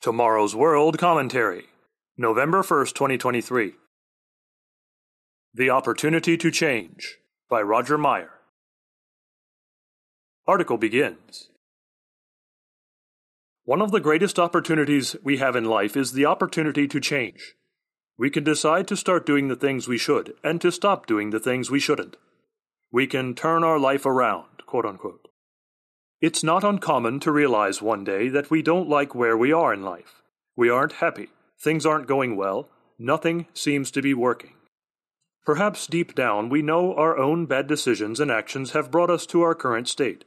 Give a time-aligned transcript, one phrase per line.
[0.00, 1.64] Tomorrow's World Commentary,
[2.16, 3.72] November 1st, 2023.
[5.52, 7.16] The Opportunity to Change
[7.50, 8.30] by Roger Meyer.
[10.46, 11.48] Article begins.
[13.64, 17.56] One of the greatest opportunities we have in life is the opportunity to change.
[18.16, 21.40] We can decide to start doing the things we should and to stop doing the
[21.40, 22.16] things we shouldn't.
[22.92, 25.26] We can turn our life around, quote unquote.
[26.26, 29.84] It's not uncommon to realize one day that we don't like where we are in
[29.84, 30.22] life.
[30.56, 31.28] We aren't happy.
[31.56, 32.68] Things aren't going well.
[32.98, 34.54] Nothing seems to be working.
[35.44, 39.42] Perhaps deep down we know our own bad decisions and actions have brought us to
[39.42, 40.24] our current state.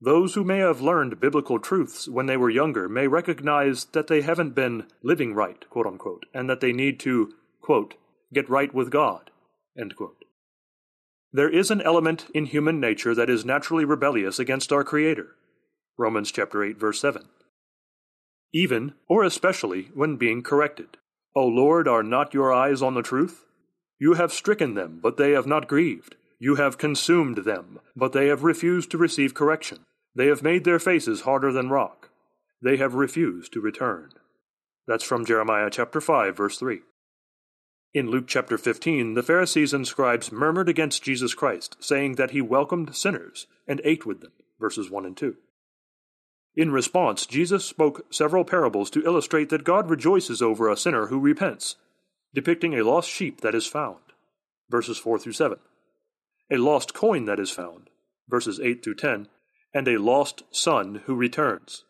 [0.00, 4.22] Those who may have learned biblical truths when they were younger may recognize that they
[4.22, 7.92] haven't been living right, quote unquote, and that they need to, quote,
[8.32, 9.30] get right with God,
[9.78, 10.24] end quote.
[11.34, 15.28] There is an element in human nature that is naturally rebellious against our Creator.
[15.96, 17.22] Romans chapter 8 verse 7.
[18.52, 20.98] Even, or especially, when being corrected.
[21.34, 23.46] O Lord, are not your eyes on the truth?
[23.98, 26.16] You have stricken them, but they have not grieved.
[26.38, 29.86] You have consumed them, but they have refused to receive correction.
[30.14, 32.10] They have made their faces harder than rock.
[32.60, 34.10] They have refused to return.
[34.86, 36.80] That's from Jeremiah chapter 5 verse 3.
[37.94, 42.40] In Luke chapter 15, the Pharisees and scribes murmured against Jesus Christ, saying that he
[42.40, 44.32] welcomed sinners and ate with them.
[44.58, 45.36] Verses 1 and 2.
[46.56, 51.20] In response, Jesus spoke several parables to illustrate that God rejoices over a sinner who
[51.20, 51.76] repents,
[52.34, 53.98] depicting a lost sheep that is found.
[54.70, 55.58] Verses 4 through 7.
[56.50, 57.90] A lost coin that is found.
[58.28, 59.28] Verses 8 through 10
[59.74, 61.84] and a lost son who returns.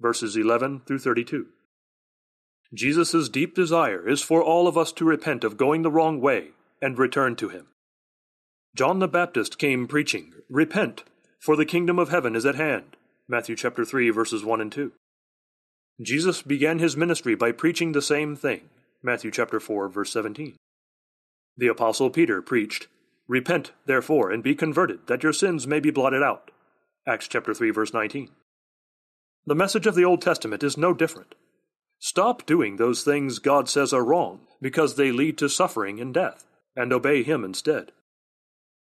[0.00, 1.46] Verses 11 through 32.
[2.74, 6.48] Jesus' deep desire is for all of us to repent of going the wrong way
[6.80, 7.66] and return to Him.
[8.74, 11.04] John the Baptist came preaching, Repent,
[11.38, 12.96] for the kingdom of heaven is at hand.
[13.28, 14.92] Matthew chapter 3 verses 1 and 2.
[16.00, 18.70] Jesus began his ministry by preaching the same thing.
[19.02, 20.56] Matthew chapter 4 verse 17.
[21.56, 22.88] The apostle Peter preached,
[23.28, 26.50] Repent, therefore, and be converted, that your sins may be blotted out.
[27.06, 28.30] Acts chapter 3 verse 19.
[29.44, 31.34] The message of the Old Testament is no different.
[32.04, 36.44] Stop doing those things God says are wrong because they lead to suffering and death,
[36.74, 37.92] and obey Him instead.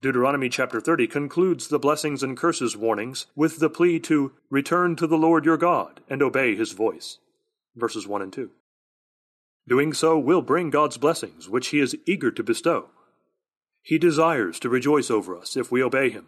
[0.01, 5.09] Deuteronomy chapter 30 concludes the blessings and curses warnings with the plea to return to
[5.09, 7.19] the Lord your God and obey His voice.
[7.75, 8.51] Verses 1 and 2.
[9.67, 12.91] Doing so will bring God's blessings, which He is eager to bestow.
[13.83, 16.27] He desires to rejoice over us if we obey Him.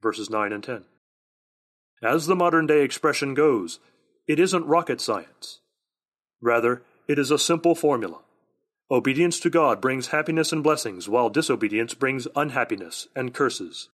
[0.00, 0.84] Verses 9 and 10.
[2.02, 3.78] As the modern day expression goes,
[4.26, 5.60] it isn't rocket science.
[6.40, 8.18] Rather, it is a simple formula.
[8.90, 13.88] Obedience to God brings happiness and blessings, while disobedience brings unhappiness and curses.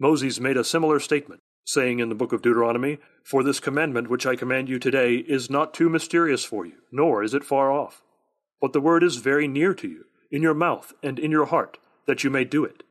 [0.00, 4.26] Moses made a similar statement, saying in the book of Deuteronomy, For this commandment which
[4.26, 8.02] I command you today is not too mysterious for you, nor is it far off.
[8.60, 11.78] But the word is very near to you, in your mouth and in your heart,
[12.06, 12.82] that you may do it.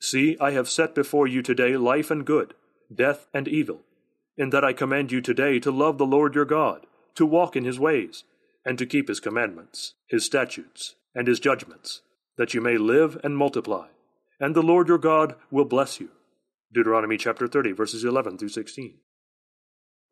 [0.00, 2.54] See, I have set before you today life and good
[2.94, 3.80] death, and evil,
[4.36, 7.64] in that I command you today to love the Lord your God, to walk in
[7.64, 8.24] his ways,
[8.64, 12.02] and to keep his commandments, his statutes, and his judgments,
[12.36, 13.88] that you may live and multiply,
[14.38, 16.10] and the Lord your God will bless you.
[16.72, 18.94] Deuteronomy chapter 30, verses 11 through 16.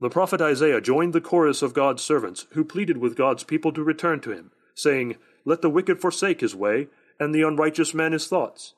[0.00, 3.82] The prophet Isaiah joined the chorus of God's servants who pleaded with God's people to
[3.82, 6.88] return to him, saying, Let the wicked forsake his way,
[7.20, 8.74] and the unrighteous man his thoughts.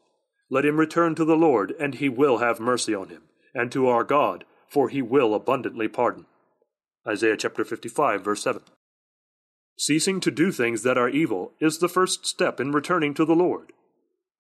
[0.50, 3.22] Let him return to the Lord, and he will have mercy on him
[3.56, 6.26] and to our God, for he will abundantly pardon.
[7.08, 8.62] Isaiah chapter 55, verse 7.
[9.78, 13.36] Ceasing to do things that are evil is the first step in returning to the
[13.36, 13.72] Lord.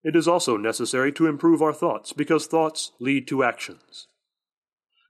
[0.02, 4.08] It is also necessary to improve our thoughts, because thoughts lead to actions.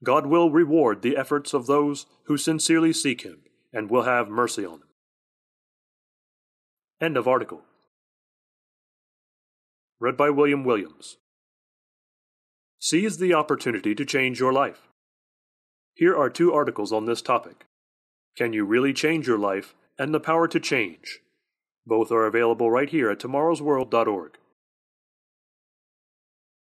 [0.04, 3.42] God will reward the efforts of those who sincerely seek Him,
[3.72, 4.88] and will have mercy on them.
[7.00, 7.62] End of article.
[9.98, 11.16] Read by William Williams.
[12.78, 14.88] Seize the opportunity to change your life.
[15.96, 17.64] Here are two articles on this topic
[18.36, 19.74] Can You Really Change Your Life?
[19.98, 21.20] and The Power to Change.
[21.86, 24.32] Both are available right here at tomorrowsworld.org.